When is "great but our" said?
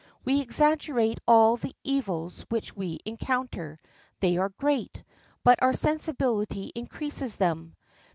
4.49-5.73